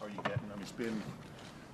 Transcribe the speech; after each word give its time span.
are 0.00 0.08
you 0.08 0.16
getting? 0.24 0.40
I 0.52 0.54
mean, 0.54 0.62
it's 0.62 0.72
been 0.72 1.02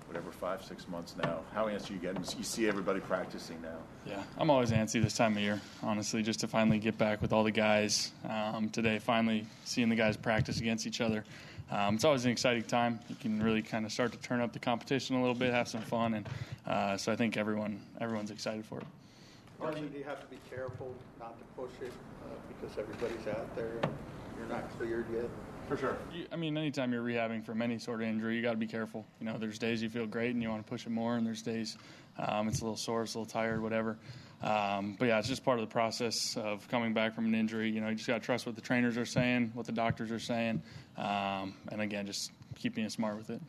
whatever 0.06 0.30
five, 0.30 0.64
six 0.64 0.86
months 0.88 1.14
now. 1.22 1.40
How 1.52 1.66
antsy 1.66 1.90
are 1.90 1.92
you 1.94 1.98
getting? 1.98 2.22
You 2.36 2.44
see 2.44 2.68
everybody 2.68 3.00
practicing 3.00 3.60
now. 3.62 3.78
Yeah, 4.06 4.22
I'm 4.38 4.50
always 4.50 4.70
antsy 4.70 5.02
this 5.02 5.16
time 5.16 5.36
of 5.36 5.42
year, 5.42 5.60
honestly, 5.82 6.22
just 6.22 6.40
to 6.40 6.48
finally 6.48 6.78
get 6.78 6.98
back 6.98 7.22
with 7.22 7.32
all 7.32 7.44
the 7.44 7.50
guys 7.50 8.12
um, 8.28 8.68
today. 8.70 8.98
Finally, 8.98 9.46
seeing 9.64 9.88
the 9.88 9.96
guys 9.96 10.16
practice 10.16 10.60
against 10.60 10.86
each 10.86 11.00
other. 11.00 11.24
Um, 11.70 11.94
it's 11.94 12.04
always 12.04 12.24
an 12.26 12.30
exciting 12.30 12.62
time. 12.64 13.00
You 13.08 13.16
can 13.16 13.42
really 13.42 13.62
kind 13.62 13.86
of 13.86 13.92
start 13.92 14.12
to 14.12 14.18
turn 14.18 14.40
up 14.40 14.52
the 14.52 14.58
competition 14.58 15.16
a 15.16 15.20
little 15.20 15.34
bit, 15.34 15.52
have 15.52 15.68
some 15.68 15.80
fun, 15.80 16.14
and 16.14 16.28
uh, 16.66 16.96
so 16.96 17.10
I 17.10 17.16
think 17.16 17.36
everyone 17.36 17.80
everyone's 18.00 18.30
excited 18.30 18.64
for 18.66 18.80
it. 18.80 18.86
Carson, 19.58 19.88
do 19.88 19.98
you 19.98 20.04
have 20.04 20.20
to 20.20 20.26
be 20.26 20.38
careful 20.50 20.94
not 21.18 21.38
to 21.38 21.44
push 21.56 21.72
it 21.80 21.92
uh, 22.24 22.34
because 22.48 22.78
everybody's 22.78 23.26
out 23.28 23.56
there 23.56 23.78
and 23.82 23.92
you're 24.36 24.48
not 24.48 24.68
cleared 24.76 25.06
yet? 25.12 25.30
For 25.68 25.76
sure. 25.78 25.96
I 26.30 26.36
mean, 26.36 26.58
anytime 26.58 26.92
you're 26.92 27.02
rehabbing 27.02 27.44
from 27.44 27.62
any 27.62 27.78
sort 27.78 28.02
of 28.02 28.08
injury, 28.08 28.36
you 28.36 28.42
got 28.42 28.50
to 28.50 28.56
be 28.56 28.66
careful. 28.66 29.06
You 29.18 29.26
know, 29.26 29.38
there's 29.38 29.58
days 29.58 29.82
you 29.82 29.88
feel 29.88 30.06
great 30.06 30.32
and 30.34 30.42
you 30.42 30.50
want 30.50 30.64
to 30.64 30.70
push 30.70 30.86
it 30.86 30.90
more, 30.90 31.16
and 31.16 31.26
there's 31.26 31.42
days 31.42 31.78
um, 32.18 32.48
it's 32.48 32.60
a 32.60 32.64
little 32.64 32.76
sore, 32.76 33.02
it's 33.02 33.14
a 33.14 33.18
little 33.18 33.30
tired, 33.30 33.62
whatever. 33.62 33.96
Um, 34.42 34.96
but 34.98 35.08
yeah, 35.08 35.18
it's 35.18 35.28
just 35.28 35.42
part 35.42 35.58
of 35.58 35.66
the 35.66 35.72
process 35.72 36.36
of 36.36 36.68
coming 36.68 36.92
back 36.92 37.14
from 37.14 37.24
an 37.24 37.34
injury. 37.34 37.70
You 37.70 37.80
know, 37.80 37.88
you 37.88 37.94
just 37.94 38.06
got 38.06 38.20
to 38.20 38.24
trust 38.24 38.44
what 38.44 38.56
the 38.56 38.60
trainers 38.60 38.98
are 38.98 39.06
saying, 39.06 39.52
what 39.54 39.64
the 39.64 39.72
doctors 39.72 40.12
are 40.12 40.18
saying, 40.18 40.62
um, 40.98 41.54
and 41.72 41.80
again, 41.80 42.06
just 42.06 42.30
keep 42.56 42.74
being 42.74 42.90
smart 42.90 43.16
with 43.16 43.30
it. 43.30 43.40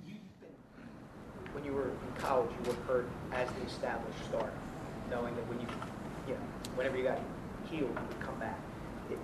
When 1.51 1.65
you 1.65 1.73
were 1.73 1.89
in 1.89 2.21
college, 2.21 2.49
you 2.63 2.71
were 2.71 2.77
hurt 2.83 3.09
as 3.33 3.49
the 3.49 3.65
established 3.65 4.23
starter, 4.29 4.53
knowing 5.09 5.35
that 5.35 5.47
when 5.49 5.59
you, 5.59 5.67
you 6.27 6.33
know, 6.33 6.39
whenever 6.75 6.97
you 6.97 7.03
got 7.03 7.19
healed, 7.69 7.89
you 7.89 8.07
would 8.07 8.19
come 8.21 8.39
back. 8.39 8.59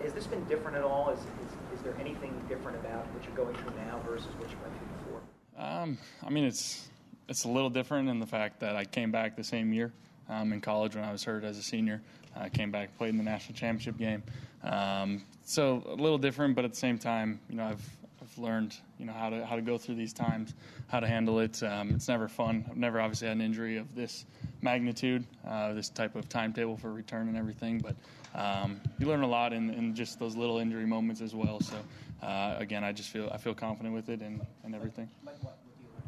Has 0.04 0.14
this 0.14 0.28
been 0.28 0.44
different 0.46 0.78
at 0.78 0.84
all? 0.84 1.10
Is, 1.10 1.20
is, 1.20 1.80
is 1.80 1.82
there 1.84 1.96
anything 2.00 2.34
different 2.48 2.78
about 2.78 3.06
what 3.14 3.24
you're 3.26 3.36
going 3.36 3.56
through 3.56 3.74
now 3.86 4.00
versus 4.08 4.28
what 4.38 4.50
you 4.50 4.58
went 4.62 4.74
through 4.78 4.88
before? 5.06 5.22
Um, 5.58 5.98
I 6.24 6.30
mean, 6.30 6.46
it's 6.46 6.90
it's 7.28 7.46
a 7.46 7.50
little 7.50 7.70
different 7.70 8.10
in 8.10 8.20
the 8.20 8.26
fact 8.26 8.60
that 8.60 8.76
I 8.76 8.86
came 8.86 9.12
back 9.12 9.36
the 9.36 9.44
same 9.44 9.74
year 9.74 9.92
um, 10.30 10.54
in 10.54 10.62
college 10.62 10.96
when 10.96 11.04
I 11.04 11.12
was 11.12 11.24
hurt 11.24 11.44
as 11.44 11.58
a 11.58 11.64
senior. 11.64 12.02
I 12.36 12.50
came 12.50 12.72
back, 12.72 12.98
played 12.98 13.10
in 13.10 13.18
the 13.18 13.24
national 13.24 13.56
championship 13.56 13.98
game. 13.98 14.24
Um, 14.64 15.24
so 15.44 15.84
a 15.88 15.96
little 15.96 16.18
different, 16.18 16.56
but 16.56 16.66
at 16.66 16.72
the 16.72 16.78
same 16.78 16.98
time, 16.98 17.40
you 17.50 17.56
know, 17.56 17.66
I've 17.66 17.90
I've 18.22 18.38
learned 18.38 18.76
you 19.02 19.08
know 19.08 19.14
how 19.14 19.32
to 19.32 19.44
how 19.46 19.56
to 19.56 19.64
go 19.64 19.80
through 19.80 19.96
these 19.96 20.14
times, 20.14 20.54
how 20.88 21.00
to 21.00 21.08
handle 21.08 21.40
it. 21.40 21.62
Um, 21.64 21.90
it's 21.90 22.08
never 22.08 22.28
fun. 22.28 22.64
I've 22.70 22.78
never 22.78 23.02
obviously 23.02 23.28
had 23.28 23.36
an 23.36 23.42
injury 23.42 23.78
of 23.78 23.96
this 23.96 24.26
magnitude, 24.62 25.26
uh, 25.46 25.74
this 25.74 25.90
type 25.90 26.16
of 26.16 26.30
timetable 26.30 26.78
for 26.78 26.94
return 26.94 27.28
and 27.28 27.36
everything. 27.36 27.80
But 27.80 27.96
um, 28.40 28.80
you 29.00 29.08
learn 29.08 29.24
a 29.24 29.28
lot 29.28 29.54
in, 29.54 29.72
in, 29.72 29.96
just 29.96 30.20
those 30.20 30.36
little 30.36 30.60
injury 30.60 30.86
moments 30.86 31.20
as 31.20 31.34
well. 31.34 31.60
So 31.60 31.76
uh, 32.22 32.56
again, 32.60 32.84
I 32.84 32.92
just 32.92 33.10
feel 33.10 33.28
I 33.34 33.38
feel 33.38 33.56
confident 33.56 33.96
with 33.96 34.10
it 34.10 34.22
and, 34.22 34.40
and 34.64 34.76
everything. 34.76 35.10
Like 35.26 35.44
what? 35.44 35.58
What 35.66 35.78
do 35.78 35.84
you 35.84 35.90
learn? 35.96 36.04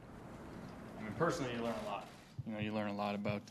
I 1.00 1.04
mean, 1.04 1.14
personally, 1.18 1.52
you 1.58 1.64
learn 1.64 1.74
a 1.88 1.90
lot. 1.90 2.06
You 2.46 2.54
know, 2.54 2.60
you 2.60 2.74
learn 2.74 2.90
a 2.90 2.96
lot 2.96 3.16
about. 3.16 3.42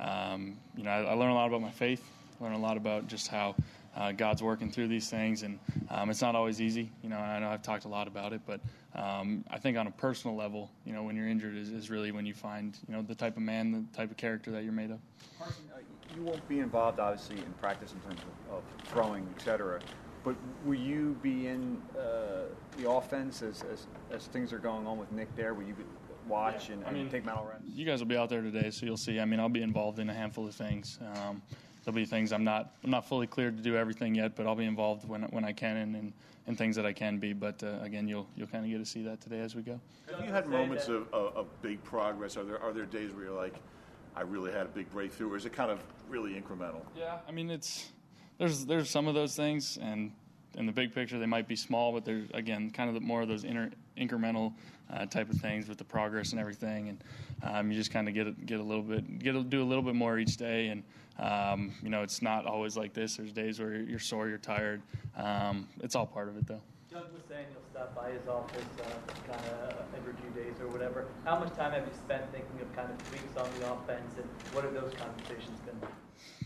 Um, 0.00 0.56
you 0.76 0.84
know, 0.84 0.90
I, 0.90 1.00
I 1.02 1.14
learn 1.14 1.30
a 1.30 1.34
lot 1.34 1.48
about 1.48 1.60
my 1.60 1.72
faith. 1.72 2.08
I 2.40 2.44
learn 2.44 2.54
a 2.54 2.58
lot 2.60 2.76
about 2.76 3.08
just 3.08 3.26
how 3.26 3.56
uh, 3.96 4.12
God's 4.12 4.42
working 4.42 4.70
through 4.70 4.88
these 4.88 5.10
things, 5.10 5.42
and 5.42 5.58
um, 5.90 6.10
it's 6.10 6.22
not 6.22 6.34
always 6.34 6.60
easy. 6.60 6.90
You 7.02 7.10
know, 7.10 7.18
I 7.18 7.38
know 7.38 7.48
I've 7.48 7.62
talked 7.62 7.84
a 7.84 7.88
lot 7.88 8.08
about 8.08 8.32
it, 8.32 8.40
but 8.46 8.60
um, 8.94 9.44
I 9.50 9.58
think 9.58 9.76
on 9.76 9.86
a 9.86 9.90
personal 9.90 10.36
level, 10.36 10.70
you 10.84 10.92
know, 10.92 11.02
when 11.02 11.16
you're 11.16 11.28
injured 11.28 11.56
is, 11.56 11.70
is, 11.70 11.90
really 11.90 12.12
when 12.12 12.26
you 12.26 12.34
find, 12.34 12.76
you 12.88 12.94
know, 12.94 13.02
the 13.02 13.14
type 13.14 13.36
of 13.36 13.42
man, 13.42 13.72
the 13.72 13.96
type 13.96 14.10
of 14.10 14.16
character 14.16 14.50
that 14.50 14.64
you're 14.64 14.72
made 14.72 14.90
of. 14.90 14.98
Carson, 15.38 15.64
uh, 15.74 15.78
you 16.14 16.22
won't 16.22 16.46
be 16.48 16.60
involved, 16.60 17.00
obviously, 17.00 17.38
in 17.38 17.52
practice 17.54 17.92
in 17.92 18.00
terms 18.00 18.20
of, 18.50 18.56
of 18.56 18.62
throwing, 18.88 19.26
et 19.34 19.42
cetera. 19.42 19.80
But 20.24 20.36
will 20.64 20.78
you 20.78 21.16
be 21.22 21.48
in 21.48 21.80
uh, 21.98 22.42
the 22.78 22.88
offense 22.88 23.42
as, 23.42 23.64
as, 23.72 23.86
as, 24.10 24.26
things 24.26 24.52
are 24.52 24.58
going 24.58 24.86
on 24.86 24.98
with 24.98 25.10
Nick 25.10 25.34
there? 25.36 25.52
Will 25.52 25.64
you 25.64 25.74
watch 26.28 26.68
yeah. 26.68 26.74
and, 26.74 26.86
and 26.86 26.96
I 26.96 26.98
mean, 27.00 27.10
take 27.10 27.24
mental 27.24 27.44
reps? 27.44 27.64
You 27.66 27.84
guys 27.84 27.98
will 27.98 28.06
be 28.06 28.16
out 28.16 28.28
there 28.28 28.42
today, 28.42 28.70
so 28.70 28.86
you'll 28.86 28.96
see. 28.96 29.18
I 29.18 29.24
mean, 29.24 29.40
I'll 29.40 29.48
be 29.48 29.62
involved 29.62 29.98
in 29.98 30.08
a 30.08 30.14
handful 30.14 30.46
of 30.46 30.54
things. 30.54 30.98
Um, 31.16 31.42
there'll 31.84 31.94
be 31.94 32.04
things 32.04 32.32
I'm 32.32 32.44
not 32.44 32.74
I'm 32.84 32.90
not 32.90 33.08
fully 33.08 33.26
cleared 33.26 33.56
to 33.56 33.62
do 33.62 33.76
everything 33.76 34.14
yet, 34.14 34.36
but 34.36 34.46
I'll 34.46 34.54
be 34.54 34.64
involved 34.64 35.08
when 35.08 35.22
when 35.24 35.44
I 35.44 35.52
can 35.52 35.76
and 35.76 35.96
and, 35.96 36.12
and 36.46 36.58
things 36.58 36.76
that 36.76 36.86
I 36.86 36.92
can 36.92 37.18
be. 37.18 37.32
But 37.32 37.62
uh, 37.62 37.78
again, 37.82 38.08
you'll 38.08 38.26
you'll 38.36 38.48
kind 38.48 38.64
of 38.64 38.70
get 38.70 38.78
to 38.78 38.86
see 38.86 39.02
that 39.02 39.20
today 39.20 39.40
as 39.40 39.54
we 39.54 39.62
go. 39.62 39.80
Have 40.10 40.24
you 40.24 40.32
had 40.32 40.46
moments 40.46 40.88
of, 40.88 41.12
of, 41.12 41.36
of, 41.36 41.62
big 41.62 41.82
progress? 41.84 42.36
Are 42.36 42.44
there 42.44 42.60
are 42.62 42.72
there 42.72 42.86
days 42.86 43.12
where 43.12 43.24
you're 43.24 43.34
like, 43.34 43.54
I 44.16 44.22
really 44.22 44.52
had 44.52 44.66
a 44.66 44.70
big 44.70 44.90
breakthrough, 44.90 45.32
or 45.32 45.36
is 45.36 45.46
it 45.46 45.52
kind 45.52 45.70
of 45.70 45.80
really 46.08 46.32
incremental? 46.32 46.82
Yeah, 46.96 47.18
I 47.28 47.32
mean 47.32 47.50
it's 47.50 47.90
there's 48.38 48.66
there's 48.66 48.90
some 48.90 49.08
of 49.08 49.14
those 49.14 49.36
things 49.36 49.78
and 49.80 50.12
in 50.56 50.66
the 50.66 50.72
big 50.72 50.94
picture, 50.94 51.18
they 51.18 51.26
might 51.26 51.48
be 51.48 51.56
small, 51.56 51.92
but 51.92 52.04
they're 52.04 52.24
again 52.34 52.70
kind 52.70 52.94
of 52.94 53.02
more 53.02 53.22
of 53.22 53.28
those 53.28 53.44
inter, 53.44 53.70
incremental 53.96 54.52
uh, 54.92 55.06
type 55.06 55.30
of 55.30 55.36
things 55.36 55.68
with 55.68 55.78
the 55.78 55.84
progress 55.84 56.32
and 56.32 56.40
everything. 56.40 56.88
And 56.88 57.04
um, 57.42 57.70
you 57.70 57.76
just 57.76 57.90
kind 57.90 58.08
of 58.08 58.14
get 58.14 58.46
get 58.46 58.60
a 58.60 58.62
little 58.62 58.82
bit, 58.82 59.18
get 59.18 59.48
do 59.50 59.62
a 59.62 59.64
little 59.64 59.82
bit 59.82 59.94
more 59.94 60.18
each 60.18 60.36
day. 60.36 60.68
And 60.68 60.82
um, 61.18 61.72
you 61.82 61.90
know, 61.90 62.02
it's 62.02 62.22
not 62.22 62.46
always 62.46 62.76
like 62.76 62.94
this. 62.94 63.16
There's 63.16 63.32
days 63.32 63.60
where 63.60 63.74
you're 63.74 63.98
sore, 63.98 64.28
you're 64.28 64.38
tired. 64.38 64.82
Um, 65.16 65.68
it's 65.80 65.94
all 65.94 66.06
part 66.06 66.28
of 66.28 66.36
it, 66.36 66.46
though. 66.46 66.60
Doug 66.90 67.12
was 67.14 67.22
saying 67.28 67.46
you'll 67.52 67.62
stop 67.70 67.94
by 67.94 68.10
his 68.10 68.28
office 68.28 68.62
uh, 68.80 69.32
kind 69.32 69.46
of 69.62 69.84
every 69.96 70.12
few 70.20 70.42
days 70.42 70.60
or 70.60 70.68
whatever. 70.68 71.06
How 71.24 71.38
much 71.38 71.54
time 71.54 71.72
have 71.72 71.86
you 71.86 71.94
spent 71.94 72.30
thinking 72.32 72.60
of 72.60 72.70
kind 72.76 72.90
of 72.90 72.98
tweaks 73.08 73.36
on 73.36 73.48
the 73.58 73.72
offense, 73.72 74.12
and 74.16 74.28
what 74.52 74.64
have 74.64 74.74
those 74.74 74.92
conversations 75.00 75.58
been 75.64 75.80
like? 75.80 75.90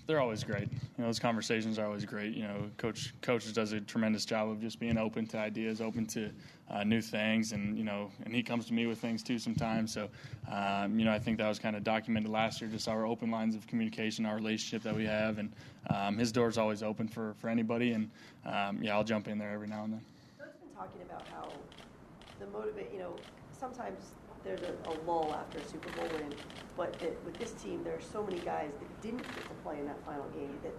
They're 0.06 0.20
always 0.20 0.44
great. 0.44 0.70
You 0.70 0.78
know, 0.98 1.06
those 1.06 1.18
conversations 1.18 1.78
are 1.78 1.86
always 1.86 2.04
great. 2.04 2.34
You 2.34 2.44
know, 2.44 2.70
coach 2.76 3.12
coach 3.22 3.52
does 3.52 3.72
a 3.72 3.80
tremendous 3.80 4.24
job 4.24 4.48
of 4.48 4.60
just 4.60 4.78
being 4.78 4.98
open 4.98 5.26
to 5.28 5.38
ideas, 5.38 5.80
open 5.80 6.06
to 6.06 6.30
uh, 6.70 6.84
new 6.84 7.00
things, 7.00 7.52
and 7.52 7.76
you 7.76 7.84
know, 7.84 8.10
and 8.24 8.34
he 8.34 8.42
comes 8.42 8.66
to 8.66 8.74
me 8.74 8.86
with 8.86 8.98
things 8.98 9.22
too 9.22 9.38
sometimes. 9.38 9.92
So, 9.92 10.08
um, 10.50 10.98
you 10.98 11.04
know, 11.04 11.12
I 11.12 11.18
think 11.18 11.38
that 11.38 11.48
was 11.48 11.58
kind 11.58 11.74
of 11.76 11.82
documented 11.82 12.30
last 12.30 12.60
year, 12.60 12.70
just 12.70 12.88
our 12.88 13.04
open 13.04 13.30
lines 13.30 13.56
of 13.56 13.66
communication, 13.66 14.26
our 14.26 14.36
relationship 14.36 14.82
that 14.82 14.94
we 14.94 15.04
have, 15.04 15.38
and 15.38 15.52
um, 15.90 16.16
his 16.16 16.30
door's 16.30 16.58
always 16.58 16.82
open 16.82 17.08
for 17.08 17.34
for 17.34 17.48
anybody. 17.48 17.92
And 17.92 18.10
um, 18.44 18.78
yeah, 18.82 18.94
I'll 18.94 19.04
jump 19.04 19.28
in 19.28 19.38
there 19.38 19.52
every 19.52 19.68
now 19.68 19.84
and 19.84 19.94
then. 19.94 20.04
Doug's 20.38 20.56
been 20.58 20.74
talking 20.76 21.02
about 21.02 21.26
how 21.28 21.48
the 22.38 22.46
motivate. 22.46 22.92
You 22.92 23.00
know, 23.00 23.16
sometimes 23.58 23.98
there's 24.44 24.60
a, 24.62 24.88
a, 24.88 24.94
lull 25.04 25.34
after 25.36 25.58
a 25.58 25.64
Super 25.64 25.90
Bowl 25.98 26.08
win. 26.12 26.32
But 26.76 26.94
it, 27.00 27.18
with 27.24 27.38
this 27.38 27.52
team, 27.52 27.82
there 27.84 27.94
are 27.94 28.00
so 28.12 28.22
many 28.22 28.40
guys 28.40 28.72
that 28.72 29.02
didn't 29.02 29.22
get 29.22 29.48
to 29.48 29.54
play 29.62 29.78
in 29.78 29.86
that 29.86 30.04
final 30.04 30.26
game 30.30 30.58
that 30.62 30.74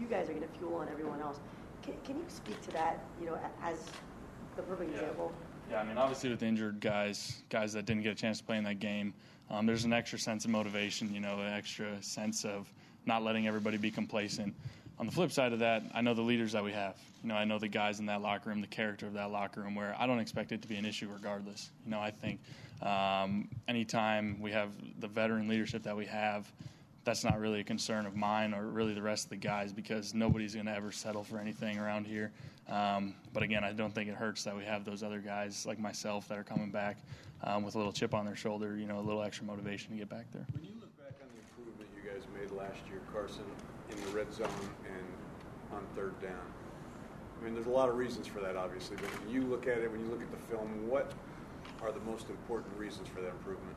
you 0.00 0.06
guys 0.06 0.28
are 0.28 0.32
going 0.32 0.46
to 0.46 0.58
fuel 0.58 0.76
on 0.76 0.88
everyone 0.88 1.20
else. 1.20 1.38
Can, 1.82 1.94
can 2.04 2.16
you 2.16 2.24
speak 2.28 2.60
to 2.62 2.70
that, 2.72 3.04
you 3.20 3.26
know, 3.26 3.38
as 3.62 3.78
the 4.56 4.62
perfect 4.62 4.90
yeah. 4.90 5.00
example? 5.00 5.32
Yeah, 5.70 5.80
I 5.80 5.84
mean, 5.84 5.98
obviously 5.98 6.30
with 6.30 6.42
injured 6.42 6.80
guys, 6.80 7.42
guys 7.50 7.72
that 7.74 7.84
didn't 7.84 8.02
get 8.02 8.12
a 8.12 8.14
chance 8.14 8.38
to 8.38 8.44
play 8.44 8.56
in 8.56 8.64
that 8.64 8.80
game, 8.80 9.12
um, 9.50 9.66
there's 9.66 9.84
an 9.84 9.92
extra 9.92 10.18
sense 10.18 10.44
of 10.44 10.50
motivation, 10.50 11.12
you 11.12 11.20
know, 11.20 11.38
an 11.40 11.52
extra 11.52 12.02
sense 12.02 12.44
of 12.44 12.72
not 13.06 13.22
letting 13.22 13.46
everybody 13.46 13.76
be 13.76 13.90
complacent 13.90 14.54
on 14.98 15.06
the 15.06 15.12
flip 15.12 15.30
side 15.30 15.52
of 15.52 15.60
that, 15.60 15.82
I 15.94 16.00
know 16.00 16.14
the 16.14 16.22
leaders 16.22 16.52
that 16.52 16.64
we 16.64 16.72
have. 16.72 16.96
You 17.22 17.28
know, 17.28 17.36
I 17.36 17.44
know 17.44 17.58
the 17.58 17.68
guys 17.68 18.00
in 18.00 18.06
that 18.06 18.20
locker 18.20 18.50
room, 18.50 18.60
the 18.60 18.66
character 18.66 19.06
of 19.06 19.12
that 19.14 19.30
locker 19.30 19.60
room, 19.60 19.74
where 19.74 19.94
I 19.98 20.06
don't 20.06 20.18
expect 20.18 20.52
it 20.52 20.62
to 20.62 20.68
be 20.68 20.76
an 20.76 20.84
issue 20.84 21.08
regardless. 21.12 21.70
You 21.84 21.90
know, 21.90 22.00
I 22.00 22.10
think 22.10 22.40
um, 22.82 23.48
anytime 23.68 24.40
we 24.40 24.50
have 24.52 24.70
the 24.98 25.08
veteran 25.08 25.48
leadership 25.48 25.84
that 25.84 25.96
we 25.96 26.06
have, 26.06 26.50
that's 27.04 27.24
not 27.24 27.38
really 27.38 27.60
a 27.60 27.64
concern 27.64 28.06
of 28.06 28.16
mine 28.16 28.52
or 28.52 28.66
really 28.66 28.92
the 28.92 29.02
rest 29.02 29.24
of 29.24 29.30
the 29.30 29.36
guys 29.36 29.72
because 29.72 30.14
nobody's 30.14 30.54
going 30.54 30.66
to 30.66 30.74
ever 30.74 30.92
settle 30.92 31.22
for 31.22 31.38
anything 31.38 31.78
around 31.78 32.06
here. 32.06 32.32
Um, 32.68 33.14
but 33.32 33.42
again, 33.42 33.64
I 33.64 33.72
don't 33.72 33.94
think 33.94 34.10
it 34.10 34.14
hurts 34.14 34.44
that 34.44 34.54
we 34.54 34.64
have 34.64 34.84
those 34.84 35.02
other 35.02 35.20
guys 35.20 35.64
like 35.64 35.78
myself 35.78 36.28
that 36.28 36.38
are 36.38 36.44
coming 36.44 36.70
back 36.70 36.98
um, 37.44 37.62
with 37.62 37.76
a 37.76 37.78
little 37.78 37.92
chip 37.92 38.14
on 38.14 38.26
their 38.26 38.36
shoulder, 38.36 38.76
you 38.76 38.86
know, 38.86 38.98
a 38.98 39.00
little 39.00 39.22
extra 39.22 39.46
motivation 39.46 39.92
to 39.92 39.96
get 39.96 40.08
back 40.08 40.26
there. 40.32 40.44
When 40.52 40.64
you 40.64 40.72
look 40.80 40.94
back 40.98 41.14
on 41.22 41.28
the 41.32 41.62
improvement 41.62 41.88
you 41.96 42.10
guys 42.10 42.22
made 42.34 42.50
last 42.50 42.80
year, 42.90 43.00
Carson, 43.12 43.44
in 43.90 44.04
the 44.04 44.10
red 44.16 44.32
zone 44.32 44.48
and 44.86 45.76
on 45.76 45.86
third 45.94 46.20
down, 46.20 46.32
I 47.40 47.44
mean, 47.44 47.54
there's 47.54 47.66
a 47.66 47.70
lot 47.70 47.88
of 47.88 47.96
reasons 47.96 48.26
for 48.26 48.40
that, 48.40 48.56
obviously, 48.56 48.96
but 48.96 49.06
when 49.06 49.30
you 49.32 49.42
look 49.42 49.66
at 49.66 49.78
it, 49.78 49.90
when 49.90 50.00
you 50.00 50.06
look 50.06 50.22
at 50.22 50.30
the 50.30 50.46
film, 50.48 50.88
what 50.88 51.12
are 51.82 51.92
the 51.92 52.00
most 52.00 52.28
important 52.30 52.76
reasons 52.76 53.08
for 53.08 53.20
that 53.20 53.30
improvement? 53.30 53.76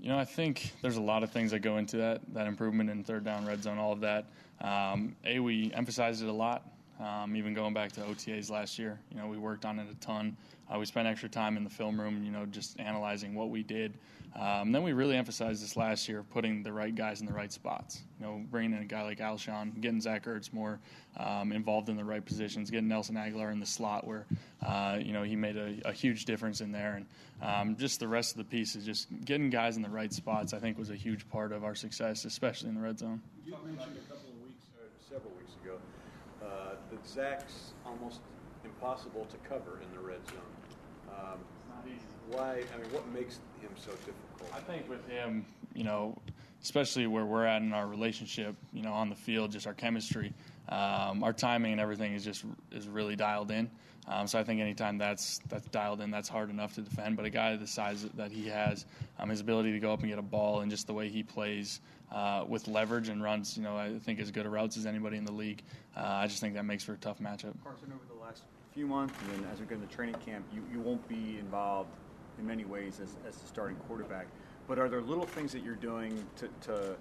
You 0.00 0.08
know, 0.08 0.18
I 0.18 0.24
think 0.24 0.72
there's 0.80 0.96
a 0.96 1.02
lot 1.02 1.22
of 1.22 1.30
things 1.30 1.50
that 1.50 1.58
go 1.58 1.76
into 1.76 1.98
that 1.98 2.22
that 2.32 2.46
improvement 2.46 2.88
in 2.88 3.04
third 3.04 3.22
down, 3.22 3.46
red 3.46 3.62
zone, 3.62 3.78
all 3.78 3.92
of 3.92 4.00
that. 4.00 4.26
Um, 4.62 5.14
a, 5.24 5.40
we 5.40 5.70
emphasized 5.74 6.22
it 6.22 6.28
a 6.28 6.32
lot. 6.32 6.66
Um, 7.00 7.34
even 7.34 7.54
going 7.54 7.72
back 7.72 7.92
to 7.92 8.00
OTAs 8.02 8.50
last 8.50 8.78
year, 8.78 9.00
you 9.10 9.16
know, 9.16 9.26
we 9.26 9.38
worked 9.38 9.64
on 9.64 9.78
it 9.78 9.86
a 9.90 9.94
ton. 9.96 10.36
Uh, 10.72 10.78
we 10.78 10.84
spent 10.84 11.08
extra 11.08 11.28
time 11.28 11.56
in 11.56 11.64
the 11.64 11.70
film 11.70 11.98
room, 11.98 12.22
you 12.22 12.30
know, 12.30 12.44
just 12.46 12.78
analyzing 12.78 13.34
what 13.34 13.48
we 13.48 13.62
did. 13.62 13.94
Um, 14.38 14.70
then 14.70 14.82
we 14.84 14.92
really 14.92 15.16
emphasized 15.16 15.62
this 15.62 15.76
last 15.76 16.08
year, 16.08 16.22
putting 16.22 16.62
the 16.62 16.72
right 16.72 16.94
guys 16.94 17.20
in 17.20 17.26
the 17.26 17.32
right 17.32 17.50
spots. 17.50 18.02
You 18.20 18.26
know, 18.26 18.42
bringing 18.50 18.76
in 18.76 18.82
a 18.82 18.86
guy 18.86 19.02
like 19.02 19.18
Alshon, 19.18 19.80
getting 19.80 20.00
Zach 20.00 20.24
Ertz 20.26 20.52
more 20.52 20.78
um, 21.16 21.50
involved 21.52 21.88
in 21.88 21.96
the 21.96 22.04
right 22.04 22.24
positions, 22.24 22.70
getting 22.70 22.86
Nelson 22.86 23.16
Agholor 23.16 23.50
in 23.50 23.58
the 23.58 23.66
slot 23.66 24.06
where, 24.06 24.26
uh, 24.64 24.98
you 25.00 25.12
know, 25.12 25.24
he 25.24 25.34
made 25.34 25.56
a, 25.56 25.80
a, 25.84 25.92
huge 25.92 26.26
difference 26.26 26.60
in 26.60 26.70
there. 26.70 26.94
And 26.94 27.06
um, 27.42 27.76
just 27.76 27.98
the 27.98 28.06
rest 28.06 28.32
of 28.32 28.38
the 28.38 28.44
pieces, 28.44 28.84
just 28.84 29.08
getting 29.24 29.50
guys 29.50 29.76
in 29.76 29.82
the 29.82 29.90
right 29.90 30.12
spots, 30.12 30.52
I 30.54 30.58
think 30.58 30.78
was 30.78 30.90
a 30.90 30.96
huge 30.96 31.28
part 31.30 31.50
of 31.50 31.64
our 31.64 31.74
success, 31.74 32.24
especially 32.24 32.68
in 32.68 32.76
the 32.76 32.82
red 32.82 33.00
zone. 33.00 33.20
You 33.44 33.52
mentioned 33.64 33.96
a 33.96 34.12
couple 34.12 34.30
of 34.30 34.46
weeks, 34.46 34.66
or 34.78 34.86
several 35.08 35.32
weeks 35.32 35.54
ago, 35.64 35.78
Zach's 37.06 37.72
almost 37.86 38.20
impossible 38.64 39.26
to 39.26 39.36
cover 39.48 39.80
in 39.82 39.92
the 39.94 40.00
red 40.06 40.20
zone. 40.28 40.38
Um, 41.08 41.38
Why? 42.30 42.62
I 42.74 42.80
mean, 42.80 42.92
what 42.92 43.08
makes 43.08 43.40
him 43.60 43.70
so 43.76 43.90
difficult? 43.90 44.50
I 44.54 44.60
think 44.60 44.88
with 44.88 45.06
him, 45.08 45.44
you 45.74 45.84
know, 45.84 46.16
especially 46.62 47.06
where 47.06 47.26
we're 47.26 47.44
at 47.44 47.62
in 47.62 47.72
our 47.72 47.86
relationship, 47.86 48.54
you 48.72 48.82
know, 48.82 48.92
on 48.92 49.08
the 49.08 49.16
field, 49.16 49.50
just 49.50 49.66
our 49.66 49.74
chemistry, 49.74 50.32
um, 50.68 51.24
our 51.24 51.32
timing 51.32 51.72
and 51.72 51.80
everything 51.80 52.14
is 52.14 52.24
just 52.24 52.44
is 52.70 52.86
really 52.86 53.16
dialed 53.16 53.50
in. 53.50 53.70
Um, 54.06 54.26
so 54.26 54.38
I 54.38 54.44
think 54.44 54.60
anytime 54.60 54.98
that's 54.98 55.40
that's 55.48 55.66
dialed 55.68 56.00
in, 56.00 56.10
that's 56.10 56.28
hard 56.28 56.50
enough 56.50 56.74
to 56.74 56.82
defend. 56.82 57.16
But 57.16 57.26
a 57.26 57.30
guy 57.30 57.56
the 57.56 57.66
size 57.66 58.06
that 58.14 58.30
he 58.30 58.46
has, 58.48 58.86
um, 59.18 59.28
his 59.28 59.40
ability 59.40 59.72
to 59.72 59.80
go 59.80 59.92
up 59.92 60.00
and 60.00 60.08
get 60.08 60.18
a 60.18 60.22
ball, 60.22 60.60
and 60.60 60.70
just 60.70 60.86
the 60.86 60.94
way 60.94 61.08
he 61.08 61.22
plays 61.22 61.80
uh, 62.12 62.44
with 62.48 62.68
leverage 62.68 63.08
and 63.08 63.22
runs, 63.22 63.56
you 63.56 63.62
know, 63.62 63.76
I 63.76 63.98
think 63.98 64.20
as 64.20 64.30
good 64.30 64.46
a 64.46 64.50
routes 64.50 64.76
as 64.76 64.86
anybody 64.86 65.16
in 65.16 65.24
the 65.24 65.32
league. 65.32 65.62
Uh, 65.96 66.00
I 66.04 66.26
just 66.26 66.40
think 66.40 66.54
that 66.54 66.64
makes 66.64 66.82
for 66.84 66.92
a 66.94 66.96
tough 66.98 67.18
matchup. 67.20 67.54
Carson, 67.62 67.92
over 67.92 68.04
the 68.12 68.20
last 68.20 68.42
few 68.74 68.86
months, 68.86 69.14
and 69.22 69.44
then 69.44 69.50
as 69.52 69.60
we 69.60 69.66
go 69.66 69.74
into 69.76 69.86
training 69.88 70.16
camp, 70.24 70.44
you, 70.52 70.62
you 70.72 70.80
won't 70.80 71.06
be 71.08 71.38
involved 71.38 71.90
in 72.38 72.46
many 72.46 72.64
ways 72.64 73.00
as, 73.02 73.16
as 73.28 73.36
the 73.36 73.46
starting 73.46 73.76
quarterback. 73.88 74.26
But 74.66 74.78
are 74.78 74.88
there 74.88 75.00
little 75.00 75.26
things 75.26 75.52
that 75.52 75.64
you're 75.64 75.74
doing 75.74 76.24
to, 76.36 76.48
to 76.66 76.96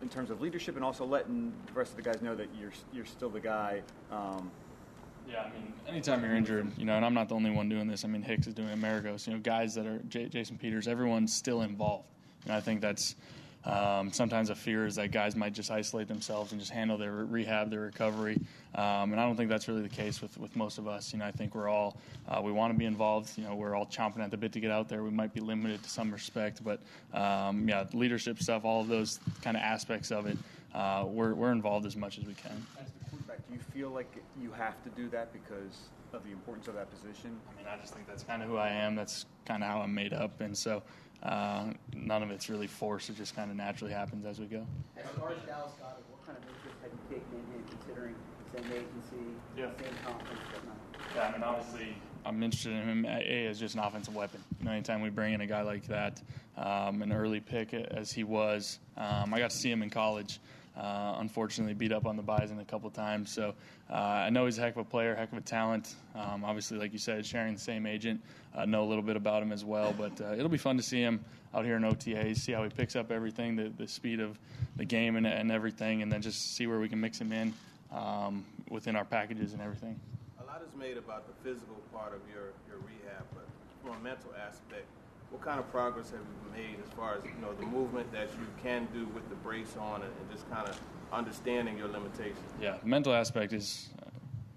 in 0.00 0.08
terms 0.08 0.30
of 0.30 0.40
leadership 0.40 0.76
and 0.76 0.84
also 0.84 1.04
letting 1.04 1.52
the 1.66 1.72
rest 1.72 1.90
of 1.90 1.96
the 1.96 2.02
guys 2.02 2.22
know 2.22 2.34
that 2.34 2.48
you're 2.58 2.72
you're 2.92 3.04
still 3.04 3.28
the 3.28 3.40
guy? 3.40 3.82
Um, 4.10 4.50
Yeah, 5.28 5.42
I 5.42 5.50
mean, 5.50 5.72
anytime 5.86 6.22
you're 6.22 6.34
injured, 6.34 6.72
you 6.78 6.86
know, 6.86 6.96
and 6.96 7.04
I'm 7.04 7.12
not 7.12 7.28
the 7.28 7.34
only 7.34 7.50
one 7.50 7.68
doing 7.68 7.86
this. 7.86 8.04
I 8.04 8.08
mean, 8.08 8.22
Hicks 8.22 8.46
is 8.46 8.54
doing 8.54 8.68
it, 8.68 8.80
Maragos, 8.80 9.26
you 9.26 9.34
know, 9.34 9.40
guys 9.40 9.74
that 9.74 9.86
are 9.86 9.98
J- 10.08 10.28
Jason 10.28 10.56
Peters, 10.56 10.88
everyone's 10.88 11.34
still 11.34 11.60
involved. 11.62 12.06
And 12.44 12.52
I 12.54 12.60
think 12.60 12.80
that's 12.80 13.14
um, 13.64 14.12
sometimes 14.12 14.50
a 14.50 14.54
fear 14.54 14.86
is 14.86 14.94
that 14.96 15.10
guys 15.10 15.36
might 15.36 15.52
just 15.52 15.70
isolate 15.70 16.08
themselves 16.08 16.52
and 16.52 16.60
just 16.60 16.72
handle 16.72 16.96
their 16.96 17.12
rehab, 17.12 17.70
their 17.70 17.80
recovery. 17.80 18.40
Um, 18.74 19.12
and 19.12 19.20
I 19.20 19.26
don't 19.26 19.36
think 19.36 19.50
that's 19.50 19.68
really 19.68 19.82
the 19.82 19.88
case 19.88 20.22
with, 20.22 20.38
with 20.38 20.54
most 20.56 20.78
of 20.78 20.86
us. 20.86 21.12
You 21.12 21.18
know, 21.18 21.26
I 21.26 21.32
think 21.32 21.54
we're 21.54 21.68
all, 21.68 21.96
uh, 22.28 22.40
we 22.42 22.52
want 22.52 22.72
to 22.72 22.78
be 22.78 22.84
involved. 22.84 23.36
You 23.36 23.44
know, 23.44 23.54
we're 23.54 23.74
all 23.74 23.86
chomping 23.86 24.20
at 24.20 24.30
the 24.30 24.36
bit 24.36 24.52
to 24.52 24.60
get 24.60 24.70
out 24.70 24.88
there. 24.88 25.02
We 25.02 25.10
might 25.10 25.34
be 25.34 25.40
limited 25.40 25.82
to 25.82 25.90
some 25.90 26.10
respect, 26.10 26.62
but 26.64 26.80
um, 27.12 27.68
yeah, 27.68 27.84
leadership 27.92 28.40
stuff, 28.40 28.64
all 28.64 28.80
of 28.80 28.88
those 28.88 29.20
kind 29.42 29.56
of 29.56 29.62
aspects 29.62 30.10
of 30.12 30.26
it, 30.26 30.38
uh, 30.74 31.04
we're, 31.06 31.34
we're 31.34 31.52
involved 31.52 31.84
as 31.84 31.96
much 31.96 32.18
as 32.18 32.24
we 32.24 32.34
can. 32.34 32.66
As 33.38 33.44
do 33.44 33.54
you 33.54 33.60
feel 33.72 33.90
like 33.90 34.12
you 34.40 34.50
have 34.52 34.82
to 34.84 34.90
do 34.90 35.08
that 35.10 35.32
because 35.32 35.88
of 36.12 36.24
the 36.24 36.30
importance 36.30 36.68
of 36.68 36.74
that 36.74 36.90
position? 36.90 37.38
I 37.52 37.56
mean, 37.56 37.66
I 37.72 37.76
just 37.80 37.94
think 37.94 38.06
that's 38.06 38.22
kind 38.22 38.42
of 38.42 38.48
who 38.48 38.56
I 38.56 38.68
am. 38.68 38.94
That's 38.94 39.26
kind 39.46 39.62
of 39.62 39.68
how 39.68 39.80
I'm 39.80 39.94
made 39.94 40.12
up, 40.12 40.40
and 40.40 40.56
so 40.56 40.82
uh, 41.22 41.70
none 41.94 42.22
of 42.22 42.30
it's 42.30 42.48
really 42.48 42.66
forced. 42.66 43.10
It 43.10 43.16
just 43.16 43.36
kind 43.36 43.50
of 43.50 43.56
naturally 43.56 43.92
happens 43.92 44.24
as 44.24 44.40
we 44.40 44.46
go. 44.46 44.66
As 44.96 45.04
far 45.18 45.30
as 45.32 45.38
Dallas 45.46 45.72
Goedert, 45.80 46.02
what 46.10 46.26
kind 46.26 46.38
of 46.38 46.44
interest 46.44 46.76
have 46.82 46.90
you 46.92 47.16
taken 47.16 47.38
in 47.38 47.60
him, 47.60 47.64
considering 47.70 48.14
same 48.54 48.64
agency, 48.72 49.36
Yeah. 49.56 49.66
same 49.80 49.94
conference, 50.04 50.40
whatnot? 50.52 50.76
Yeah, 51.14 51.28
I 51.28 51.32
mean, 51.32 51.42
obviously, 51.42 51.96
I'm 52.24 52.42
interested 52.42 52.72
in 52.72 52.82
him 52.82 53.04
a 53.04 53.46
as 53.46 53.60
just 53.60 53.74
an 53.74 53.80
offensive 53.80 54.14
weapon. 54.14 54.42
You 54.58 54.66
know, 54.66 54.72
anytime 54.72 55.00
we 55.02 55.10
bring 55.10 55.34
in 55.34 55.42
a 55.42 55.46
guy 55.46 55.62
like 55.62 55.86
that, 55.86 56.22
um, 56.56 57.02
an 57.02 57.12
early 57.12 57.40
pick 57.40 57.72
as 57.74 58.10
he 58.10 58.24
was, 58.24 58.80
um, 58.96 59.32
I 59.32 59.38
got 59.38 59.50
to 59.50 59.56
see 59.56 59.70
him 59.70 59.82
in 59.82 59.90
college. 59.90 60.40
Uh, 60.78 61.16
unfortunately, 61.18 61.74
beat 61.74 61.90
up 61.90 62.06
on 62.06 62.16
the 62.16 62.22
Bison 62.22 62.60
a 62.60 62.64
couple 62.64 62.88
times. 62.88 63.32
So 63.32 63.52
uh, 63.90 63.94
I 63.94 64.30
know 64.30 64.44
he's 64.44 64.58
a 64.58 64.60
heck 64.60 64.76
of 64.76 64.82
a 64.82 64.84
player, 64.84 65.14
heck 65.14 65.32
of 65.32 65.38
a 65.38 65.40
talent. 65.40 65.96
Um, 66.14 66.44
obviously, 66.44 66.78
like 66.78 66.92
you 66.92 67.00
said, 67.00 67.26
sharing 67.26 67.54
the 67.54 67.60
same 67.60 67.84
agent, 67.84 68.20
uh, 68.54 68.64
know 68.64 68.84
a 68.84 68.88
little 68.88 69.02
bit 69.02 69.16
about 69.16 69.42
him 69.42 69.50
as 69.50 69.64
well. 69.64 69.92
But 69.96 70.20
uh, 70.20 70.34
it'll 70.34 70.48
be 70.48 70.58
fun 70.58 70.76
to 70.76 70.82
see 70.82 71.00
him 71.00 71.24
out 71.52 71.64
here 71.64 71.76
in 71.76 71.82
OTAs, 71.82 72.36
see 72.36 72.52
how 72.52 72.62
he 72.62 72.70
picks 72.70 72.94
up 72.94 73.10
everything, 73.10 73.56
the, 73.56 73.72
the 73.76 73.88
speed 73.88 74.20
of 74.20 74.38
the 74.76 74.84
game 74.84 75.16
and, 75.16 75.26
and 75.26 75.50
everything, 75.50 76.02
and 76.02 76.12
then 76.12 76.22
just 76.22 76.54
see 76.54 76.68
where 76.68 76.78
we 76.78 76.88
can 76.88 77.00
mix 77.00 77.20
him 77.20 77.32
in 77.32 77.52
um, 77.92 78.44
within 78.70 78.94
our 78.94 79.04
packages 79.04 79.54
and 79.54 79.62
everything. 79.62 79.98
A 80.40 80.44
lot 80.44 80.62
is 80.62 80.78
made 80.78 80.96
about 80.96 81.26
the 81.26 81.34
physical 81.42 81.76
part 81.92 82.12
of 82.14 82.20
your, 82.32 82.52
your 82.68 82.78
rehab, 82.86 83.24
but 83.34 83.46
from 83.82 83.96
a 83.96 84.04
mental 84.04 84.30
aspect, 84.46 84.86
what 85.30 85.42
kind 85.42 85.60
of 85.60 85.70
progress 85.70 86.10
have 86.10 86.20
you 86.20 86.52
made 86.52 86.76
as 86.84 86.92
far 86.94 87.16
as 87.16 87.24
you 87.24 87.40
know 87.40 87.52
the 87.54 87.66
movement 87.66 88.10
that 88.12 88.28
you 88.40 88.46
can 88.62 88.88
do 88.92 89.06
with 89.14 89.28
the 89.28 89.34
brace 89.36 89.76
on 89.78 90.02
and, 90.02 90.12
and 90.20 90.30
just 90.30 90.48
kind 90.50 90.68
of 90.68 90.80
understanding 91.12 91.76
your 91.76 91.88
limitations? 91.88 92.38
Yeah, 92.60 92.76
the 92.80 92.86
mental 92.86 93.12
aspect 93.12 93.52
is 93.52 93.88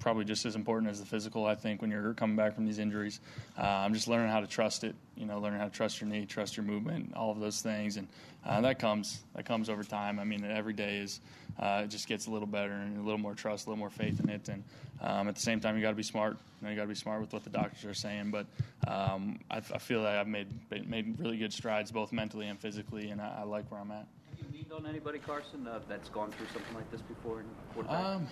probably 0.01 0.25
just 0.25 0.45
as 0.45 0.55
important 0.55 0.91
as 0.91 0.99
the 0.99 1.05
physical. 1.05 1.45
I 1.45 1.55
think 1.55 1.81
when 1.81 1.91
you're 1.91 2.13
coming 2.13 2.35
back 2.35 2.55
from 2.55 2.65
these 2.65 2.79
injuries, 2.79 3.21
uh, 3.57 3.61
I'm 3.61 3.93
just 3.93 4.07
learning 4.07 4.29
how 4.29 4.41
to 4.41 4.47
trust 4.47 4.83
it. 4.83 4.95
You 5.15 5.25
know, 5.25 5.39
learning 5.39 5.59
how 5.59 5.65
to 5.65 5.71
trust 5.71 6.01
your 6.01 6.09
knee, 6.09 6.25
trust 6.25 6.57
your 6.57 6.65
movement, 6.65 7.13
all 7.15 7.31
of 7.31 7.39
those 7.39 7.61
things, 7.61 7.97
and 7.97 8.07
uh, 8.45 8.59
that 8.61 8.79
comes 8.79 9.21
that 9.35 9.45
comes 9.45 9.69
over 9.69 9.83
time. 9.83 10.19
I 10.19 10.23
mean, 10.23 10.43
every 10.43 10.73
day 10.73 10.97
is 10.97 11.21
uh, 11.59 11.83
it 11.85 11.89
just 11.89 12.07
gets 12.07 12.25
a 12.25 12.31
little 12.31 12.47
better 12.47 12.73
and 12.73 12.97
a 12.97 13.01
little 13.01 13.19
more 13.19 13.35
trust, 13.35 13.67
a 13.67 13.69
little 13.69 13.79
more 13.79 13.91
faith 13.91 14.19
in 14.19 14.29
it, 14.29 14.49
and 14.49 14.63
um, 14.99 15.27
at 15.27 15.35
the 15.35 15.41
same 15.41 15.59
time, 15.59 15.75
you 15.75 15.81
got 15.81 15.91
to 15.91 15.95
be 15.95 16.03
smart. 16.03 16.37
You, 16.59 16.65
know, 16.65 16.69
you 16.71 16.75
got 16.75 16.83
to 16.83 16.89
be 16.89 16.95
smart 16.95 17.21
with 17.21 17.33
what 17.33 17.43
the 17.43 17.49
doctors 17.49 17.85
are 17.85 17.93
saying. 17.93 18.31
But 18.31 18.47
um, 18.87 19.39
I, 19.49 19.57
I 19.57 19.77
feel 19.77 20.01
like 20.01 20.15
I've 20.15 20.27
made 20.27 20.47
made 20.87 21.19
really 21.19 21.37
good 21.37 21.53
strides 21.53 21.91
both 21.91 22.11
mentally 22.11 22.47
and 22.47 22.59
physically, 22.59 23.11
and 23.11 23.21
I, 23.21 23.39
I 23.41 23.43
like 23.43 23.71
where 23.71 23.79
I'm 23.79 23.91
at. 23.91 24.07
Have 24.29 24.39
you 24.39 24.45
leaned 24.51 24.71
on 24.71 24.87
anybody, 24.87 25.19
Carson, 25.19 25.67
uh, 25.67 25.79
that's 25.87 26.09
gone 26.09 26.31
through 26.31 26.47
something 26.53 26.73
like 26.75 26.89
this 26.91 27.01
before 27.01 27.41
in? 27.41 27.87
Um, 27.87 28.27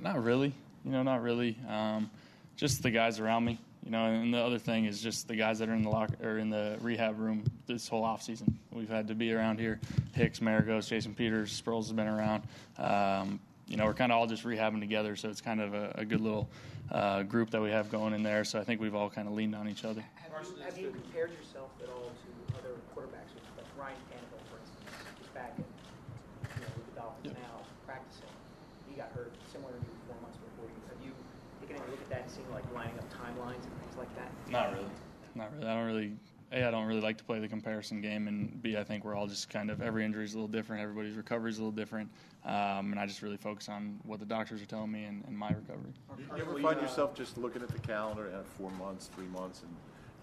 not 0.00 0.22
really. 0.22 0.52
You 0.84 0.90
know, 0.92 1.02
not 1.02 1.22
really. 1.22 1.56
Um, 1.68 2.10
just 2.56 2.82
the 2.82 2.90
guys 2.90 3.20
around 3.20 3.44
me. 3.44 3.58
You 3.84 3.90
know, 3.90 4.04
and 4.04 4.32
the 4.32 4.38
other 4.38 4.58
thing 4.58 4.84
is 4.84 5.02
just 5.02 5.26
the 5.26 5.34
guys 5.34 5.58
that 5.58 5.68
are 5.68 5.74
in 5.74 5.82
the 5.82 5.88
locker 5.90 6.14
or 6.22 6.38
in 6.38 6.50
the 6.50 6.78
rehab 6.80 7.18
room 7.18 7.42
this 7.66 7.88
whole 7.88 8.04
off 8.04 8.22
season. 8.22 8.56
We've 8.70 8.88
had 8.88 9.08
to 9.08 9.14
be 9.14 9.32
around 9.32 9.58
here. 9.58 9.80
Hicks, 10.14 10.38
Maragos, 10.38 10.88
Jason 10.88 11.14
Peters, 11.16 11.60
Sproles 11.60 11.84
has 11.84 11.92
been 11.92 12.06
around. 12.06 12.44
Um, 12.78 13.40
you 13.66 13.76
know, 13.76 13.86
we're 13.86 13.94
kind 13.94 14.12
of 14.12 14.18
all 14.18 14.28
just 14.28 14.44
rehabbing 14.44 14.78
together, 14.78 15.16
so 15.16 15.28
it's 15.30 15.40
kind 15.40 15.60
of 15.60 15.74
a, 15.74 15.92
a 15.96 16.04
good 16.04 16.20
little 16.20 16.48
uh, 16.92 17.24
group 17.24 17.50
that 17.50 17.60
we 17.60 17.70
have 17.70 17.90
going 17.90 18.14
in 18.14 18.22
there. 18.22 18.44
So 18.44 18.60
I 18.60 18.64
think 18.64 18.80
we've 18.80 18.94
all 18.94 19.10
kind 19.10 19.26
of 19.26 19.34
leaned 19.34 19.56
on 19.56 19.68
each 19.68 19.84
other. 19.84 20.04
Have 20.30 20.46
you, 20.46 20.62
have 20.62 20.78
you 20.78 20.90
compared 20.90 21.32
yourself 21.32 21.70
at 21.82 21.88
all 21.88 22.06
to 22.10 22.58
other 22.58 22.74
quarterbacks, 22.94 23.34
like 23.56 23.66
Ryan 23.76 23.96
Tannehill, 24.14 24.42
for 24.46 24.58
instance, 24.62 25.10
who's 25.18 25.28
back 25.34 25.54
at, 25.58 25.64
you 26.54 26.60
know, 26.62 26.70
with 26.76 26.86
the 26.94 27.00
Dolphins 27.00 27.34
Yeah. 27.34 27.42
now, 27.42 27.66
practicing? 27.84 28.30
He 28.90 28.94
got 28.94 29.10
hurt 29.10 29.32
similar 29.50 29.72
to 29.72 29.91
you 30.68 30.70
four 30.70 30.70
months 30.70 30.70
before 30.70 30.70
you. 30.70 30.82
Have 30.88 31.00
you 31.02 31.12
taken 31.60 31.82
any 31.82 31.90
look 31.90 32.00
at 32.00 32.10
that 32.10 32.22
and 32.22 32.30
seen 32.30 32.44
like 32.52 32.64
lining 32.74 32.98
up 32.98 33.08
timelines 33.12 33.64
and 33.64 33.74
things 33.80 33.96
like 33.96 34.14
that? 34.16 34.30
Not 34.50 34.72
really. 34.72 34.90
Not 35.34 35.52
really. 35.52 35.66
I 35.66 35.74
don't 35.74 35.86
really. 35.86 36.12
A, 36.52 36.68
I 36.68 36.70
don't 36.70 36.84
really 36.84 37.00
like 37.00 37.16
to 37.16 37.24
play 37.24 37.38
the 37.40 37.48
comparison 37.48 38.02
game, 38.02 38.28
and 38.28 38.60
B, 38.62 38.76
I 38.76 38.84
think 38.84 39.04
we're 39.06 39.14
all 39.14 39.26
just 39.26 39.48
kind 39.48 39.70
of 39.70 39.80
every 39.80 40.04
injury 40.04 40.24
is 40.24 40.34
a 40.34 40.36
little 40.36 40.48
different. 40.48 40.82
Everybody's 40.82 41.16
recovery 41.16 41.50
is 41.50 41.56
a 41.56 41.60
little 41.62 41.72
different, 41.72 42.10
um, 42.44 42.92
and 42.92 42.98
I 43.00 43.06
just 43.06 43.22
really 43.22 43.38
focus 43.38 43.70
on 43.70 43.98
what 44.02 44.20
the 44.20 44.26
doctors 44.26 44.60
are 44.60 44.66
telling 44.66 44.92
me 44.92 45.04
and, 45.04 45.24
and 45.26 45.36
my 45.36 45.48
recovery. 45.48 45.92
You 46.18 46.24
you 46.36 46.42
ever 46.42 46.60
find 46.60 46.80
yourself 46.80 47.14
just 47.14 47.38
looking 47.38 47.62
at 47.62 47.68
the 47.68 47.78
calendar 47.78 48.26
and 48.26 48.44
four 48.44 48.70
months, 48.72 49.08
three 49.14 49.28
months, 49.28 49.62
and 49.62 49.74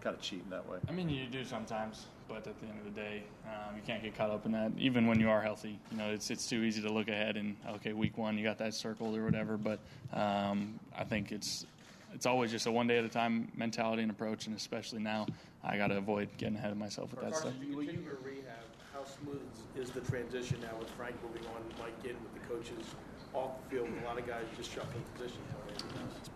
kind 0.01 0.15
of 0.15 0.22
cheating 0.22 0.50
that 0.50 0.68
way? 0.68 0.79
I 0.88 0.91
mean, 0.91 1.10
you 1.10 1.27
do 1.27 1.44
sometimes, 1.44 2.06
but 2.27 2.48
at 2.48 2.60
the 2.60 2.68
end 2.68 2.79
of 2.79 2.86
the 2.86 3.00
day, 3.00 3.24
um, 3.46 3.75
you 3.75 3.82
can't 3.86 4.01
get 4.01 4.15
caught 4.15 4.29
up 4.29 4.46
in 4.46 4.51
that. 4.53 4.72
Even 4.77 5.08
when 5.08 5.20
you 5.20 5.29
are 5.29 5.41
healthy, 5.41 5.79
you 5.91 5.98
know, 5.98 6.10
it's 6.10 6.29
it's 6.29 6.48
too 6.48 6.63
easy 6.63 6.82
to 6.82 6.91
look 6.91 7.08
ahead 7.08 7.38
and 7.38 7.56
okay, 7.75 7.94
week 7.94 8.18
one, 8.18 8.38
you 8.38 8.44
got 8.44 8.58
that 8.60 8.74
circled 8.74 9.15
or 9.18 9.25
whatever. 9.25 9.58
But 9.58 9.79
um, 10.13 10.79
I 10.98 11.03
think 11.03 11.32
it's 11.32 11.65
it's 12.13 12.25
always 12.25 12.51
just 12.51 12.65
a 12.65 12.72
one 12.72 12.88
day 12.88 12.98
at 12.98 13.03
a 13.03 13.10
time 13.10 13.51
mentality 13.56 14.01
and 14.01 14.12
approach, 14.12 14.48
and 14.48 14.56
especially 14.56 15.00
now, 15.00 15.27
I 15.63 15.77
got 15.77 15.88
to 15.88 15.98
avoid 15.98 16.29
getting 16.38 16.56
ahead 16.56 16.72
of 16.72 16.77
myself 16.77 17.12
with 17.12 17.22
that 17.22 17.36
stuff. 17.36 17.53
Carson, 17.53 17.70
you 17.70 17.77
continue 17.77 18.01
your 18.01 18.18
rehab. 18.24 18.46
How 18.94 19.03
smooth 19.06 19.41
is 19.77 19.91
the 19.91 20.01
transition 20.01 20.58
now 20.62 20.77
with 20.77 20.89
Frank 20.91 21.15
moving 21.24 21.48
on, 21.48 21.62
Mike 21.79 21.94
in 22.03 22.15
with 22.24 22.34
the 22.34 22.53
coaches 22.53 22.96
off 23.34 23.51
the 23.63 23.75
field, 23.75 23.91
with 23.91 24.01
a 24.03 24.06
lot 24.06 24.18
of 24.18 24.27
guys 24.27 24.44
just 24.58 24.72
shuffling 24.72 25.03
positions 25.15 25.46
already? 25.56 25.84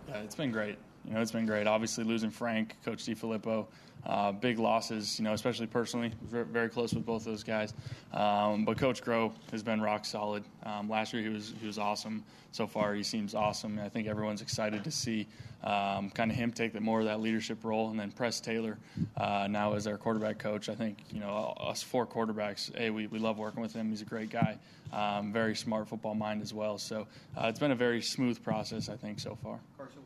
Yeah, 0.08 0.22
it's 0.22 0.34
been 0.34 0.50
great. 0.50 0.78
You 1.06 1.14
know, 1.14 1.20
it's 1.20 1.32
been 1.32 1.46
great. 1.46 1.66
Obviously, 1.66 2.04
losing 2.04 2.30
Frank, 2.30 2.76
Coach 2.84 3.04
DiFilippo, 3.04 3.66
uh, 4.06 4.32
big 4.32 4.58
losses. 4.58 5.18
You 5.18 5.24
know, 5.24 5.32
especially 5.32 5.66
personally, 5.66 6.12
very, 6.22 6.68
close 6.68 6.92
with 6.92 7.04
both 7.04 7.22
of 7.22 7.26
those 7.26 7.44
guys. 7.44 7.74
Um, 8.12 8.64
but 8.64 8.78
Coach 8.78 9.02
Groh 9.02 9.32
has 9.50 9.62
been 9.62 9.80
rock 9.80 10.04
solid. 10.04 10.44
Um, 10.64 10.88
last 10.88 11.12
year, 11.12 11.22
he 11.22 11.28
was 11.28 11.54
he 11.60 11.66
was 11.66 11.78
awesome. 11.78 12.24
So 12.52 12.66
far, 12.66 12.94
he 12.94 13.02
seems 13.02 13.34
awesome. 13.34 13.80
I 13.80 13.88
think 13.88 14.06
everyone's 14.06 14.40
excited 14.40 14.84
to 14.84 14.90
see 14.90 15.26
um, 15.64 16.10
kind 16.10 16.30
of 16.30 16.36
him 16.36 16.52
take 16.52 16.72
the, 16.72 16.80
more 16.80 17.00
of 17.00 17.06
that 17.06 17.20
leadership 17.20 17.64
role, 17.64 17.90
and 17.90 17.98
then 17.98 18.12
Press 18.12 18.40
Taylor 18.40 18.78
uh, 19.16 19.48
now 19.50 19.74
as 19.74 19.86
our 19.86 19.96
quarterback 19.96 20.38
coach. 20.38 20.68
I 20.68 20.74
think 20.74 20.98
you 21.10 21.20
know 21.20 21.54
us 21.60 21.82
four 21.82 22.06
quarterbacks. 22.06 22.76
Hey, 22.76 22.90
we, 22.90 23.08
we 23.08 23.18
love 23.18 23.38
working 23.38 23.60
with 23.60 23.72
him. 23.72 23.90
He's 23.90 24.02
a 24.02 24.06
great 24.06 24.30
guy. 24.30 24.58
Um, 24.92 25.32
very 25.32 25.56
smart 25.56 25.88
football 25.88 26.14
mind 26.14 26.42
as 26.42 26.54
well. 26.54 26.78
So 26.78 27.08
uh, 27.36 27.46
it's 27.48 27.58
been 27.58 27.72
a 27.72 27.76
very 27.76 28.00
smooth 28.00 28.42
process, 28.44 28.88
I 28.88 28.96
think, 28.96 29.18
so 29.18 29.36
far. 29.42 29.58
Carson, 29.76 30.02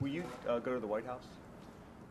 will 0.00 0.08
you, 0.08 0.24
uh, 0.48 0.58
go 0.58 0.74
to 0.74 0.80
the 0.80 0.86
White 0.86 1.06
House? 1.06 1.24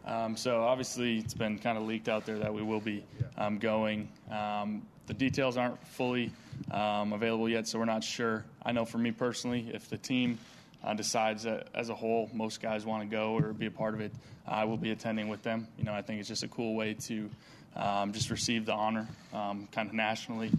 Um, 0.06 0.36
so 0.36 0.64
obviously, 0.64 1.20
it's 1.20 1.34
been 1.34 1.60
kind 1.60 1.78
of 1.78 1.84
leaked 1.86 2.10
out 2.10 2.26
there 2.26 2.40
that 2.40 2.54
we 2.54 2.64
will 2.64 2.80
be 2.80 3.04
um, 3.38 3.60
going. 3.60 4.10
Um, 4.32 4.82
the 5.08 5.14
details 5.14 5.58
aren't 5.58 5.86
fully 5.88 6.32
um, 6.72 7.14
available 7.14 7.50
yet, 7.50 7.68
so 7.68 7.78
we're 7.78 7.86
not 7.86 8.04
sure. 8.04 8.46
I 8.66 8.72
know 8.72 8.86
for 8.86 8.98
me 8.98 9.12
personally, 9.12 9.70
if 9.74 9.90
the 9.90 9.98
team 9.98 10.40
uh, 10.84 10.94
decides 10.94 11.44
that 11.44 11.68
as 11.76 11.90
a 11.90 11.96
whole 11.96 12.30
most 12.34 12.62
guys 12.62 12.86
want 12.86 13.04
to 13.04 13.10
go 13.10 13.36
or 13.36 13.54
be 13.54 13.68
a 13.68 13.72
part 13.72 13.94
of 13.94 14.02
it, 14.02 14.12
I 14.48 14.66
will 14.66 14.78
be 14.78 14.92
attending 14.92 15.28
with 15.28 15.44
them. 15.44 15.68
You 15.78 15.84
know, 15.84 15.94
I 15.94 16.02
think 16.02 16.20
it's 16.20 16.30
just 16.30 16.44
a 16.44 16.48
cool 16.48 16.76
way 16.76 16.96
to 16.96 17.30
um, 17.76 18.12
just 18.12 18.30
receive 18.30 18.66
the 18.66 18.74
honor, 18.74 19.08
um, 19.34 19.68
kind 19.72 19.88
of 19.88 19.94
nationally. 19.94 20.52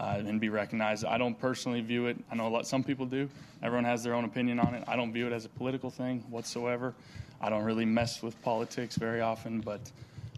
Uh, 0.00 0.22
and 0.26 0.40
be 0.40 0.48
recognized. 0.48 1.04
I 1.04 1.18
don't 1.18 1.38
personally 1.38 1.82
view 1.82 2.06
it. 2.06 2.16
I 2.30 2.34
know 2.34 2.48
a 2.48 2.48
lot. 2.48 2.66
Some 2.66 2.82
people 2.82 3.04
do. 3.04 3.28
Everyone 3.62 3.84
has 3.84 4.02
their 4.02 4.14
own 4.14 4.24
opinion 4.24 4.58
on 4.58 4.74
it. 4.74 4.82
I 4.88 4.96
don't 4.96 5.12
view 5.12 5.26
it 5.26 5.32
as 5.32 5.44
a 5.44 5.50
political 5.50 5.90
thing 5.90 6.24
whatsoever. 6.30 6.94
I 7.40 7.50
don't 7.50 7.64
really 7.64 7.84
mess 7.84 8.22
with 8.22 8.40
politics 8.42 8.96
very 8.96 9.20
often, 9.20 9.60
but 9.60 9.80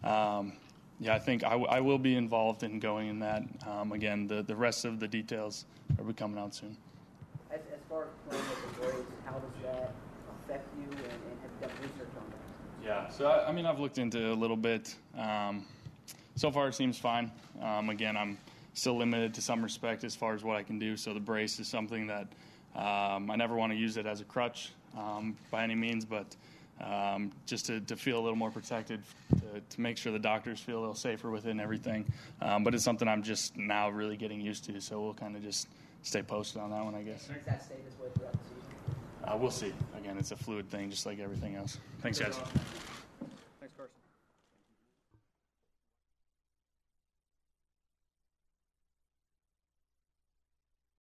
um, 0.02 0.52
yeah, 0.98 1.14
I 1.14 1.20
think 1.20 1.44
I, 1.44 1.50
w- 1.50 1.68
I 1.68 1.80
will 1.80 1.98
be 1.98 2.16
involved 2.16 2.64
in 2.64 2.80
going 2.80 3.08
in 3.08 3.20
that. 3.20 3.44
Um, 3.68 3.92
again, 3.92 4.26
the 4.26 4.42
the 4.42 4.56
rest 4.56 4.84
of 4.84 4.98
the 4.98 5.06
details 5.06 5.64
are 5.98 6.04
be 6.04 6.12
coming 6.12 6.38
out 6.38 6.54
soon. 6.54 6.76
As, 7.50 7.60
as 7.72 7.80
far 7.88 8.02
as 8.02 8.08
playing 8.28 8.44
with 8.48 8.62
the 8.62 8.80
Braves, 8.80 9.10
how 9.24 9.32
does 9.32 9.62
that 9.62 9.92
affect 10.44 10.66
you, 10.76 10.90
and, 10.90 11.00
and 11.00 11.40
have 11.42 11.50
you 11.60 11.66
done 11.68 11.76
research 11.82 12.14
on 12.16 12.24
that? 12.30 12.86
Yeah. 12.86 13.08
So 13.10 13.26
I, 13.26 13.48
I 13.48 13.52
mean, 13.52 13.66
I've 13.66 13.78
looked 13.78 13.98
into 13.98 14.18
it 14.18 14.30
a 14.30 14.34
little 14.34 14.56
bit. 14.56 14.94
Um, 15.16 15.66
so 16.34 16.50
far, 16.50 16.66
it 16.68 16.74
seems 16.74 16.98
fine. 16.98 17.30
Um, 17.60 17.90
again, 17.90 18.16
I'm 18.16 18.38
still 18.74 18.96
limited 18.96 19.34
to 19.34 19.42
some 19.42 19.62
respect 19.62 20.04
as 20.04 20.14
far 20.14 20.34
as 20.34 20.42
what 20.42 20.56
I 20.56 20.62
can 20.62 20.78
do. 20.78 20.96
So 20.96 21.12
the 21.14 21.20
brace 21.20 21.58
is 21.58 21.68
something 21.68 22.06
that 22.06 22.28
um, 22.74 23.30
I 23.30 23.36
never 23.36 23.54
want 23.54 23.72
to 23.72 23.78
use 23.78 23.96
it 23.96 24.06
as 24.06 24.20
a 24.20 24.24
crutch 24.24 24.72
um, 24.96 25.36
by 25.50 25.62
any 25.62 25.74
means, 25.74 26.04
but 26.04 26.34
um, 26.80 27.30
just 27.46 27.66
to, 27.66 27.80
to 27.80 27.96
feel 27.96 28.18
a 28.18 28.22
little 28.22 28.36
more 28.36 28.50
protected, 28.50 29.02
to, 29.36 29.60
to 29.60 29.80
make 29.80 29.96
sure 29.98 30.10
the 30.10 30.18
doctors 30.18 30.58
feel 30.58 30.78
a 30.78 30.80
little 30.80 30.94
safer 30.94 31.30
within 31.30 31.60
everything. 31.60 32.10
Um, 32.40 32.64
but 32.64 32.74
it's 32.74 32.84
something 32.84 33.06
I'm 33.06 33.22
just 33.22 33.56
now 33.56 33.90
really 33.90 34.16
getting 34.16 34.40
used 34.40 34.64
to. 34.64 34.80
So 34.80 35.00
we'll 35.00 35.14
kind 35.14 35.36
of 35.36 35.42
just 35.42 35.68
stay 36.02 36.22
posted 36.22 36.60
on 36.60 36.70
that 36.70 36.84
one, 36.84 36.94
I 36.94 37.02
guess. 37.02 37.26
Does 37.26 37.36
that 37.46 37.62
stay 37.62 37.76
this 37.84 37.98
way 38.00 38.08
throughout 38.16 38.32
the 38.32 38.38
season? 38.38 38.62
Uh, 39.24 39.36
we'll 39.36 39.50
see. 39.50 39.72
Again, 39.96 40.16
it's 40.18 40.32
a 40.32 40.36
fluid 40.36 40.68
thing, 40.70 40.90
just 40.90 41.06
like 41.06 41.20
everything 41.20 41.54
else. 41.54 41.78
Thanks, 42.00 42.18
guys. 42.18 42.38